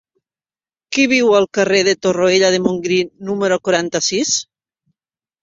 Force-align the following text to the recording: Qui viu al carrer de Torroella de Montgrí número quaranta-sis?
Qui 0.95 1.03
viu 1.11 1.29
al 1.39 1.45
carrer 1.57 1.81
de 1.89 1.93
Torroella 2.05 2.49
de 2.57 2.61
Montgrí 2.65 2.99
número 3.29 3.61
quaranta-sis? 3.69 4.35